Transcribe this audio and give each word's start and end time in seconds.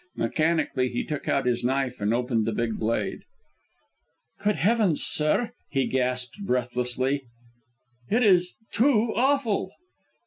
Mechanically 0.15 0.89
he 0.89 1.03
took 1.03 1.29
out 1.29 1.45
his 1.45 1.63
knife, 1.63 2.01
and 2.01 2.11
opened 2.11 2.47
the 2.47 2.51
big 2.53 2.79
blade. 2.79 3.19
"Good 4.43 4.55
heavens, 4.55 5.03
sir," 5.03 5.51
he 5.69 5.85
gasped 5.85 6.43
breathlessly, 6.43 7.25
"it 8.09 8.23
is 8.23 8.55
too 8.71 9.13
awful!" 9.15 9.71